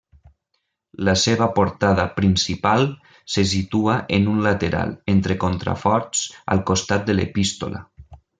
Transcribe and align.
La 1.09 1.13
seva 1.23 1.47
portada 1.59 2.05
principal 2.15 2.87
se 3.33 3.43
situa 3.51 3.99
en 4.17 4.25
un 4.33 4.41
lateral, 4.47 4.97
entre 5.15 5.39
contraforts, 5.45 6.25
al 6.57 6.65
costat 6.73 7.07
de 7.11 7.19
l'Epístola. 7.21 7.85